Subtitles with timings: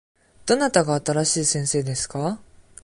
[0.47, 2.39] どなたが新しい先生ですか。